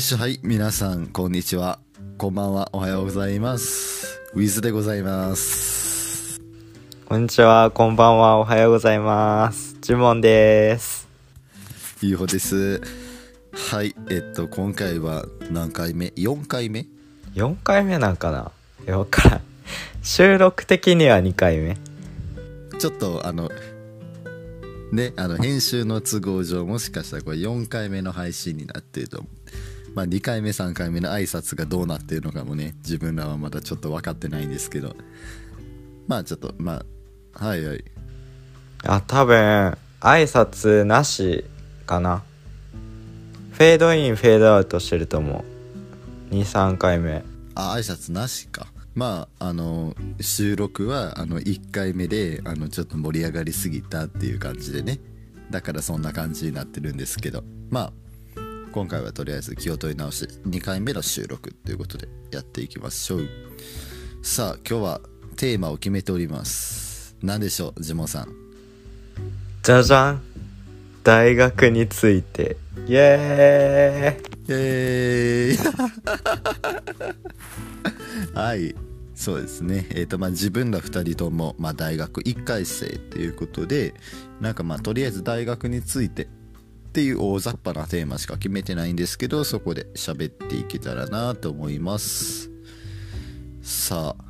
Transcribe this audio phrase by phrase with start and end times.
[0.00, 1.78] しはい皆さんこんにちは。
[2.16, 2.70] こんばんは。
[2.72, 4.20] おはようございます。
[4.32, 6.40] ウィズでございます。
[7.04, 9.76] こんにちは、こんばんは、おはようございます。
[9.82, 11.06] ジュモンです。
[12.00, 12.80] ゆうほです。
[13.52, 16.86] はいえっと今回は何回目？4回目
[17.34, 18.52] ？4回目なんかな？
[18.86, 19.40] いや、わからん。
[20.02, 21.76] 収録的には2回目。
[22.78, 23.50] ちょっとあの
[24.92, 29.30] ねあの編集の都合上もしかしたらこれ4回目の配信になってると思う
[29.94, 34.94] まあ2回目3回目の挨拶がどうなってるのかもね自分らはまだちょっと分かってないんですけど
[36.06, 36.84] まあちょっとま
[37.34, 37.84] あはいはい
[38.84, 41.44] あ、多分、挨拶なし
[41.84, 42.22] かな。
[43.52, 45.44] フェードイン、フェードアウトしてると思
[46.30, 46.34] う。
[46.34, 47.22] 2、3回目。
[47.54, 55.00] あ挨拶なしかまああの収録はあの1回目であのちょっと盛り上がりすぎたっていう感じでね
[55.50, 57.92] だからそんな感じになってるんですけどまあ
[58.72, 63.28] 今回はとりあえず気を取り直して2回目の収録ということでやっていきましょう。
[64.22, 65.00] さあ今日は
[65.36, 67.16] テーマを決めております。
[67.20, 68.32] 何でしょうジモンさん。
[69.64, 70.22] じゃじゃん
[71.02, 72.58] 大学について。
[72.86, 74.30] イエーイ。
[74.50, 75.70] えー
[78.38, 78.74] はい
[79.16, 79.86] そうですね。
[79.90, 83.94] えっ、とまあ自分ら2人とも、まあ、大学1回生っていうことで
[84.40, 86.28] なんかまあとりあえず大学について
[86.90, 92.50] っていう大雑把なテーマしか決めてないんですけどそこで喋っていけたらなと思います。
[93.62, 94.24] さあ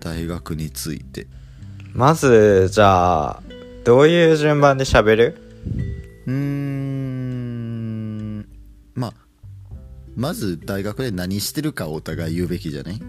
[0.00, 1.28] 大学について。
[1.92, 3.42] まず、じゃあ、
[3.84, 5.38] どういう順番で喋る？
[6.26, 8.46] うーん
[8.94, 9.14] まあ
[10.16, 13.00] まず大学で何してるかお互い言うべきじゃない？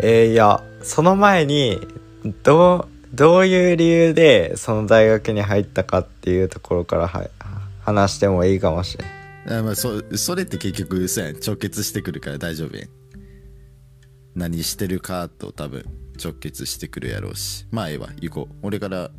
[0.00, 1.80] えー、いや、その前に、
[2.44, 7.30] どう、どういう理由でその大学に入ったかっていうところからは
[7.80, 9.58] 話してもいいかもしれん。
[9.58, 12.88] あまあそそれって結局そうやん直結してくるから大丈夫やん
[14.34, 15.86] 何してるかと多分
[16.22, 19.10] 直結してくるやろうしまあええわ行こう俺から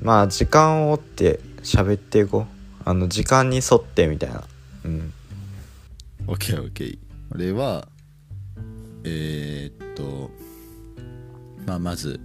[0.00, 2.46] まあ、時間を追って喋っていこう。
[2.84, 4.44] あの、時間に沿ってみたいな。
[4.84, 5.12] うん。
[6.26, 6.98] OKOK
[7.34, 7.88] 俺は
[9.04, 10.30] えー、っと
[11.66, 12.18] まあまず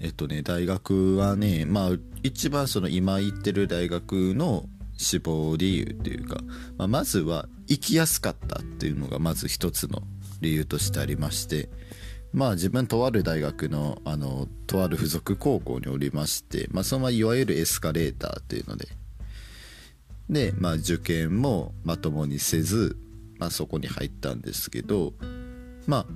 [0.00, 1.90] えっとね大学はねまあ
[2.22, 4.64] 一番その今行ってる大学の
[4.96, 6.38] 志望理由っていうか、
[6.78, 10.02] まあ、まずは行きやすかったっていうのがまず一つの
[10.40, 11.68] 理由としてありまして
[12.32, 18.88] まあ自分とある大学のあのとある付属高校におりまして、まあ、そのままいわゆるエスカレーターっていうので。
[20.28, 22.96] で、まあ、受験もまともにせず、
[23.38, 25.12] まあ、そこに入ったんですけど
[25.86, 26.06] まあ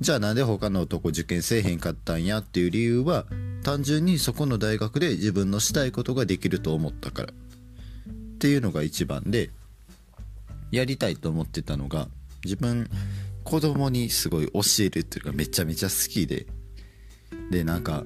[0.00, 3.26] じゃあなんで他の男受験せえへんかったんやっていう理由は
[3.62, 7.32] 単純にそこの大学で自分のしたいことができると思ったから。
[7.32, 7.32] っ
[8.38, 9.50] ていうのが一番で
[10.70, 12.08] やりたいと思ってたのが
[12.44, 12.90] 自分
[13.42, 16.46] 子供にすごい教えるっていうかめちゃめちゃ好きで。
[17.50, 18.04] でなんか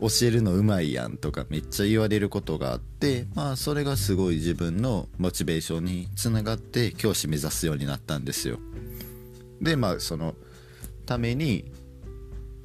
[0.00, 8.58] 教えるのうまいやんとかめっちゃ言われることがあってまあそれがすごい自分のモチベーションにつながって教師目指すようになったんですよ。
[9.60, 10.34] でまあその
[11.08, 11.72] ために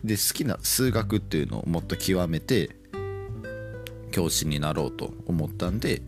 [0.04, 2.76] で好きな数学っていうのをもっと極めて
[4.12, 6.02] 教師になろうと思ったんで、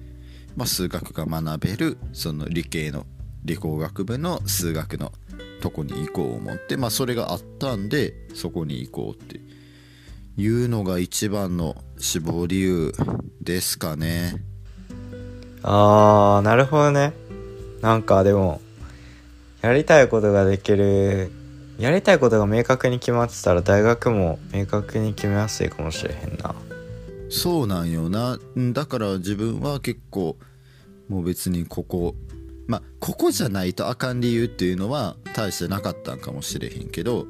[0.57, 3.05] まあ、数学が学べるその理系の
[3.45, 5.13] 理工学部の数学の
[5.61, 9.39] とこに行こう思って、まあ、それがあったんでそこに行こうって
[10.37, 12.91] いうのが一番の志望理由
[13.41, 14.35] ですかね
[15.63, 17.13] あー、なるほどね。
[17.81, 18.61] なんかでも、
[19.63, 21.31] やりたいことができる、
[21.77, 26.55] やりたいことが明確に決まってたら大学も明確に決めやすいかもしれへんな。
[27.29, 30.37] そうなんよなだから自分は結構
[31.09, 32.15] もう別にここ
[32.67, 37.25] まあここじゃないとあかん理由っていうのは大してなかったんかもしれへんけど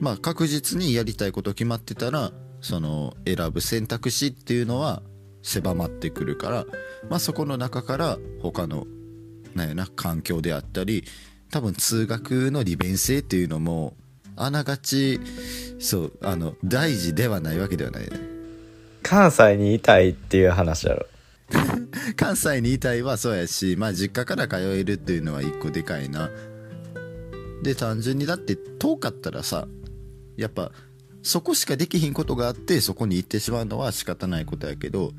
[0.00, 5.02] まあ確実にやりたいこと決まってたらその選ぶ選択肢っていうのは
[5.42, 6.66] 狭まってくるから、
[7.08, 8.86] まあ、そこの中から他の
[9.54, 11.04] なんやな環境であったり
[11.50, 13.94] 多分通学の利便性っていうのも
[14.36, 15.20] あながち
[15.78, 18.10] そうあの大事ではないわけではないね
[19.02, 21.06] 関西にいたいっていう話やろ。
[22.16, 26.30] 関西にいたいはそうやしまあ実家から通えるっていうのは一個でかいな
[27.62, 29.66] で単純にだって遠かったらさ
[30.36, 30.70] やっぱ
[31.22, 35.12] そこしかできひんことがあってそこに行ってしまうのは仕方ないことやけど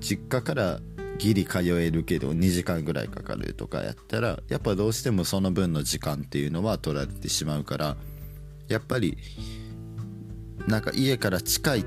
[0.00, 0.80] 実家から
[1.18, 7.96] ギリ通えるけど2時間ぐらいかかるとかやったらやっぱどうしてもその分の時間っていうのは取られてしまうから
[8.68, 9.16] やっぱり
[10.66, 11.84] なんか家から近いっ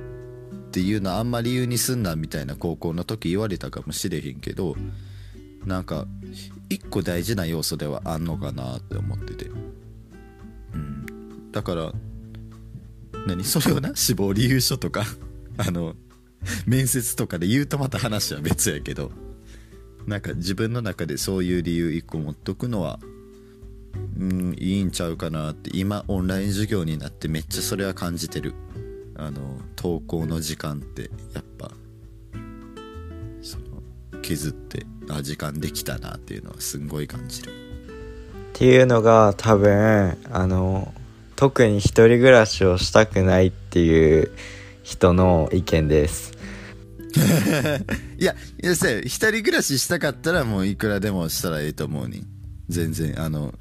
[0.71, 4.75] ていうのはあんまり理由にすんなみたいな高校の時言われたかもしれへんけど
[5.65, 6.06] なんか
[6.69, 9.45] 一個大事な要素ではあんのかなって思ってて。
[10.73, 11.51] うん。
[11.51, 11.94] だから
[13.25, 13.44] 何？
[13.44, 13.95] それをな？
[13.95, 15.03] 死亡理由書とか？
[15.57, 15.95] あの
[16.65, 19.11] 面接とかで言うとまた話は別やけど
[20.05, 22.99] なんか自分の中でそういう理由一個持っとくのは
[24.19, 28.53] うんいいんちゃうかなって今オンライン授業になってめっちゃそれは感じてる。
[29.19, 29.41] あの
[29.75, 31.71] 登校の時間ってやっぱ
[33.41, 37.49] その削ってあ時間できたなっていうのはすんごい感じる。
[37.49, 37.53] っ
[38.53, 40.93] ていうのが多分あの
[41.35, 44.31] 特に一人暮らしをしたくないっていう
[44.87, 46.31] 人の意見です。
[48.17, 52.25] いやいやさ一人暮らししたかったらもういくらでもしたらええと思うに。
[52.69, 53.53] 全然あの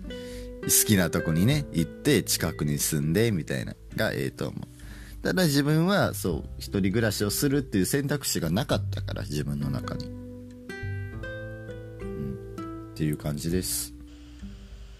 [0.62, 5.22] 好きなとこにね行って近くに住んでみたいながええと思う。
[5.24, 10.06] ただ自分はそう一人暮らしをするっていう選択肢がなかったから自分の中に。
[10.06, 12.90] うん。
[12.92, 13.92] っていう感じです。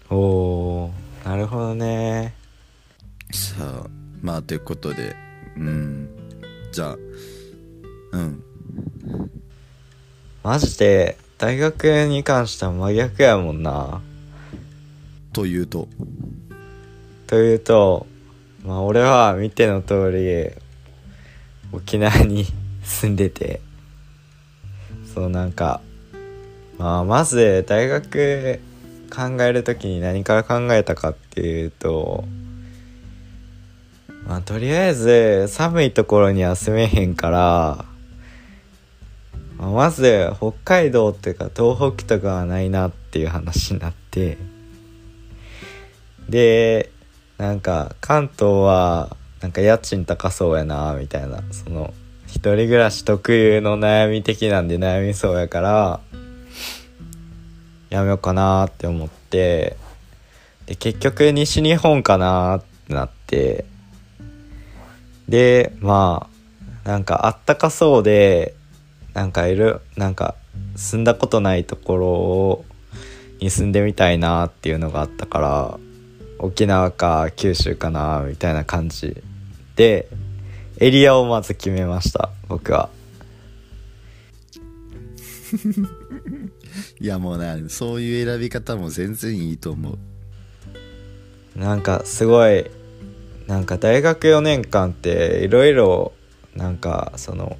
[0.09, 0.91] おー
[1.25, 2.33] なるほどね。
[3.31, 3.89] さあ
[4.21, 5.15] まあということで
[5.57, 6.16] うん
[6.77, 6.97] じゃあ。
[8.11, 8.43] うん。
[10.43, 13.99] マジで大学に関しては真逆やもんな。
[15.33, 15.87] というと。
[17.25, 18.05] というと
[18.63, 20.51] まあ俺は見ての通り
[21.75, 22.45] 沖縄に
[22.85, 23.59] 住んでて。
[25.15, 25.81] そうなんか
[26.77, 28.59] まあまず大学
[29.09, 32.25] 考える時に何から考えたかっていうと
[34.27, 37.85] まあとりあえず寒いところには住めへんから、
[39.57, 44.37] まあ、まず北海道っていうか東北とかはないなっていう話になって
[46.27, 46.91] で
[47.37, 51.93] なんか関東はなんか家賃高そうやなみたいなその
[52.25, 56.01] 一人暮らし特有の悩み的なんで悩みそうやから
[57.89, 59.77] やめようかなって思って
[60.65, 63.76] で結局西日本かなってなって。
[65.27, 66.29] でま
[66.85, 68.55] あなんかあったかそうで
[69.13, 70.35] なんかいるなんか
[70.75, 72.65] 住んだことないところを
[73.39, 75.79] に住んでみたいなっていうのがあったから
[76.39, 79.21] 沖縄か九州かなみたいな感じ
[79.75, 80.07] で
[80.79, 82.89] エリアをまず決めました僕は。
[86.99, 91.59] いやもうねそういう選び方も全然いいと思う。
[91.59, 92.69] なんかすごい
[93.47, 96.11] なんか大学4年間っていろいろ
[96.55, 97.57] なんかその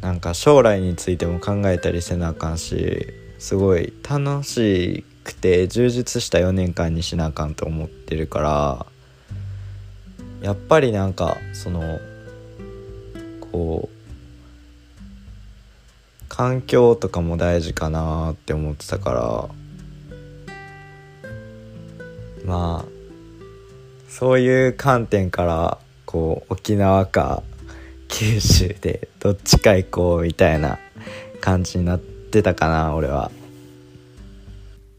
[0.00, 3.06] なんか将来についても考えたりせなあかんし
[3.38, 8.86] すごい楽しくて充実した4年間にしなあかんと思ってるから
[10.40, 11.98] やっぱりなんかその
[13.40, 13.94] こう
[16.28, 19.48] 環境とかも大事かなって思ってたから
[22.44, 22.93] まあ
[24.16, 27.42] そういう観点からこう沖縄か
[28.06, 30.78] 九州でどっちか行こうみたいな
[31.40, 33.32] 感じになってたかな俺は。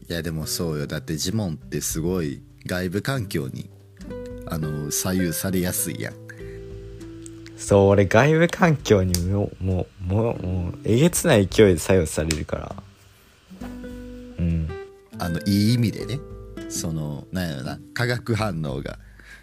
[0.06, 0.86] いやでもそうよ。
[0.86, 3.70] だってジモンってすごい外部環境に
[4.44, 6.14] あの左右されやすいやん。
[7.56, 12.76] そう俺外部環境にもうもうもうもうえげつない勢いで左右されるから。
[13.62, 14.68] うん。
[15.18, 16.18] あのいい意味でね
[16.68, 18.98] そのなんやろな化学反応が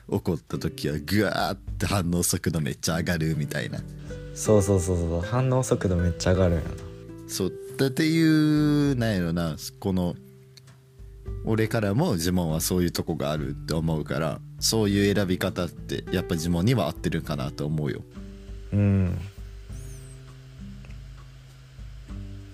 [0.10, 3.80] 起こった時はグワーって反応速度めっちゃ上がるみたいな。
[4.36, 5.22] そうそうそうそう。
[5.22, 6.70] 反応速度めっちゃ上がるんやな。
[7.28, 7.54] そう。
[7.78, 9.56] だっていうなんやろな。
[9.80, 10.16] この
[11.46, 18.02] 俺からもジモンはそういうとこがあるって思うからそういう選び方ってやっぱジモンには合ってるかなと思うよ。
[18.72, 19.20] うん、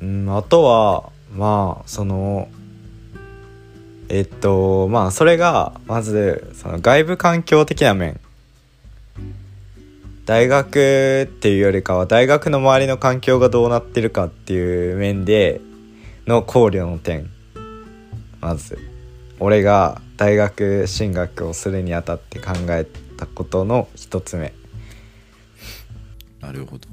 [0.02, 2.50] うん、あとはまあその
[4.10, 8.20] えっとまあそれがまずその外部環境的な面。
[10.26, 15.60] 大学っていうよりかは大学の周りの環境がどうなってるかっていう面で
[16.28, 17.30] の考慮の点。
[18.40, 18.78] まず
[19.40, 22.86] 俺が大学進学をするにあたって考え
[23.18, 24.54] たことの一つ目。
[26.42, 26.88] なるほど。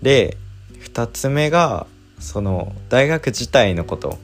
[0.00, 0.36] で
[0.80, 1.86] 2つ目が
[2.18, 4.18] その大学自体のこと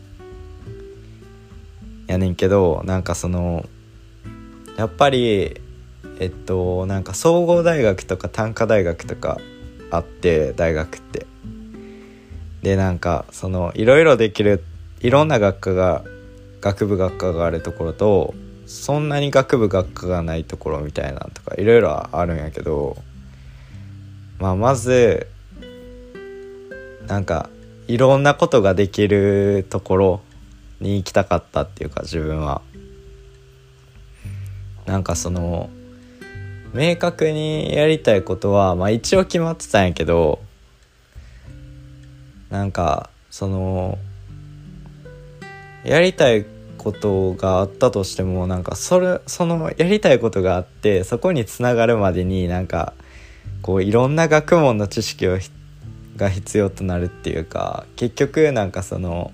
[2.09, 3.65] やねんけどなんかその
[4.77, 5.61] やっぱり
[6.19, 9.39] えっとなんか総合大学とか単科大学とか
[9.91, 11.27] あって大学って。
[12.63, 14.65] でなんかそのいろいろできる
[15.01, 16.03] いろんな学科が
[16.61, 18.35] 学部学科があるところと
[18.67, 22.97] そんなに学部学科がないところみたいなとかいろいろあるんやけど
[24.39, 25.29] まあまず
[27.07, 27.49] なんか
[27.87, 30.21] いろんなことができるところ
[30.81, 32.63] に行きたかったっていうか自分は。
[34.87, 35.69] なんかその
[36.73, 40.41] 明確にやりたいことはまあ一応決まってたんやけど
[42.51, 43.99] なんかその
[45.85, 46.47] やりたい
[46.79, 52.95] ことがあったとしてもなんかそれそのやりたいことがあってそこにつながるまでになんか
[53.61, 55.39] こういろんな学問の知識を
[56.17, 59.33] が必要となるっていうか結局なんかその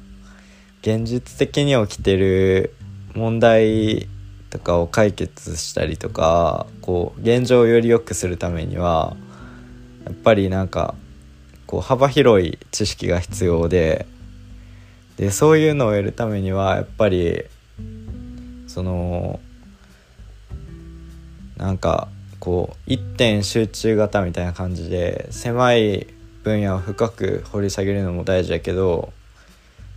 [0.84, 2.74] 現実的に起きてる
[3.14, 4.06] 問題
[4.50, 9.16] とかを解決したりとかこう現状をより良くするためには
[10.04, 10.94] やっぱりなんか
[11.66, 14.06] こう幅広い知識が必要で
[15.16, 17.44] でそういうのを得るためにはやっぱり
[18.66, 19.40] その
[21.56, 22.08] なんか
[22.40, 26.08] こう一点集中型みたいな感じで狭い
[26.42, 29.14] 分野を深く掘り下げるのも大事やけど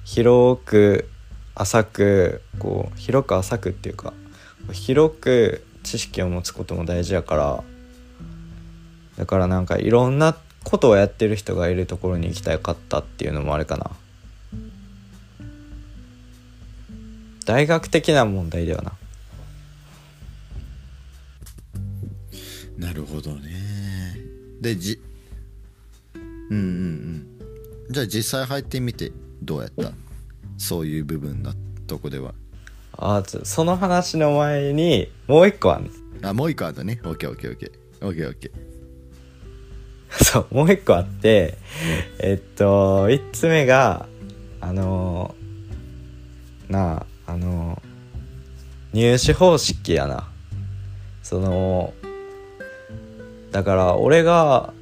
[0.08, 1.10] 広く
[1.54, 4.14] 浅くこう広く浅くっていうか
[4.72, 7.64] 広く知識を持つことも大事やから
[9.18, 13.92] だからなんかいろんなことをやってる人がいるところに行きたかったっていうのもあるかな。
[17.46, 18.94] 大学的な問題ではな。
[22.78, 24.18] なるほどね。
[24.62, 25.02] でじ
[26.16, 26.60] うんうん
[27.88, 27.94] うん。
[27.94, 29.12] じゃあ実際入ってみて。
[29.42, 29.92] どうやった？
[30.58, 31.54] そういう部分の
[31.88, 32.34] とこでは。
[33.00, 35.90] あその話の前にもう一個あんね
[36.24, 37.00] あもう一個あったね。
[37.04, 38.06] オッケーオッケーオッケー。
[38.08, 38.52] オッケーオッケー。
[40.24, 41.58] そうもう一個あって
[42.20, 44.08] えっと3つ目が
[44.62, 45.36] あの
[46.70, 47.82] なああの
[48.94, 50.28] 入試方式やな。
[51.22, 51.94] その
[53.52, 54.74] だから俺が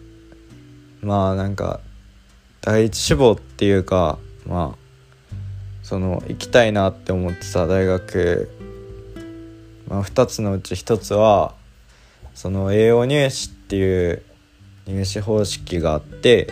[1.01, 1.81] まあなんか
[2.62, 4.85] 第一志望っていうかまあ
[5.83, 8.49] その行きたいなって思ってた大学、
[9.87, 11.53] まあ、2つのうち1つは
[12.33, 14.23] その栄養入試っていう
[14.87, 16.49] 入試方式があって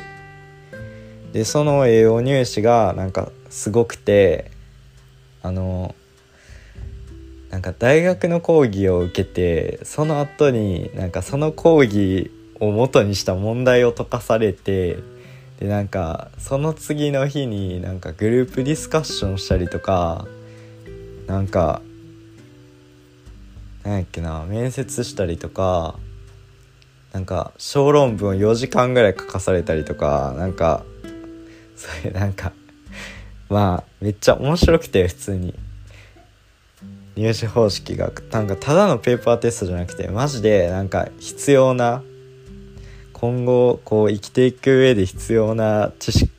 [1.32, 4.52] でその栄養入試がなんかすごくて
[5.42, 5.96] あの
[7.50, 14.98] なんか大学の講義を受けてその後になんかその講義を元にした問題を解かされて
[15.64, 20.28] でなんかその次の日になんかグループディスカッションしたりとか
[21.26, 21.82] なんか
[23.84, 25.96] なんやっけな面接したりとか
[27.14, 30.84] なんか小論文を4時間ぐらい書かされたりとかなんか
[31.78, 32.52] そういうなんか
[33.48, 35.56] まあめっちゃ面白くて普通に。
[37.16, 38.12] 入試方式が。
[38.32, 42.02] なんかただのペーパーテストじゃなくてマジでなんか必要な
[43.24, 46.30] 今後こう生きていく上で必要な知識,、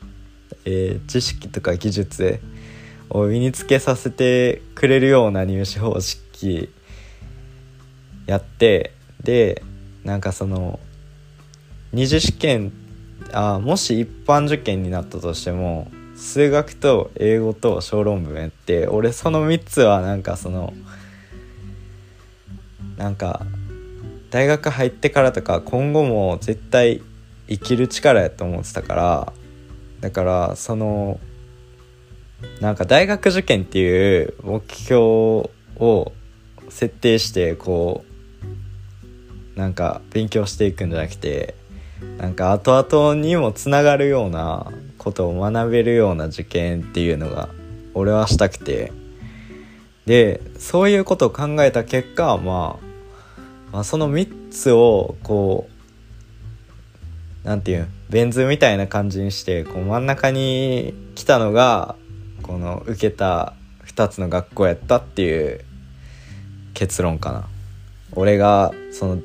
[0.65, 2.39] えー、知識とか技術
[3.09, 6.69] を身につけさせてくれるような入試方式
[8.27, 8.91] やって
[9.23, 9.63] で
[10.03, 10.79] なんかその
[11.91, 12.71] 二次試験
[13.33, 20.71] あもし一般受験になったとしても数学と英語と小論文やって俺その3つはなんかその
[22.95, 23.47] なんか
[24.35, 27.01] 大学入ってからとか今後も絶対
[27.47, 29.33] 生きる力やと思ってたから
[30.01, 31.21] だからその
[32.59, 36.11] なんか大学受験っていう目標を
[36.67, 38.03] 設定してこ
[39.55, 41.55] うなんか勉強していくんじゃなくて
[42.17, 47.47] なんか後々にもつながるようなことを学べるような受験っていうのが
[47.93, 48.91] 俺はしたくて。
[50.05, 52.94] でそういうことを考えた結果まあ
[53.75, 55.67] まあ、その3つをこ
[57.43, 61.97] うなんていうベン図みたいな感じにしてこう真ん中に来たのが
[62.41, 63.53] この受けた
[63.87, 65.65] 2つの学校やったっていう
[66.73, 67.49] 結論かな。
[68.13, 69.21] 俺がその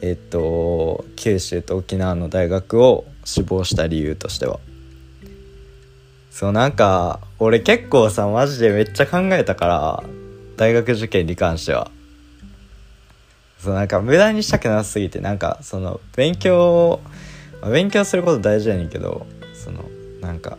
[0.00, 4.60] えっと九州と沖縄の大学を志望した理由としては。
[6.30, 10.04] そうなんか俺結構さマジでめっちゃ考えたから
[10.56, 11.90] 大学受験に関しては。
[13.58, 16.58] そうなんか無駄にしたくなすぎてなんかその勉強
[16.88, 17.00] を
[17.70, 19.84] 勉強すること大事やねんけどその
[20.20, 20.58] なんか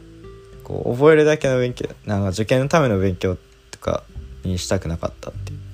[0.63, 3.37] こう覚えるだけの勉強なんか受験のための勉強
[3.71, 4.03] とか
[4.43, 5.66] にしたくなかったっていう。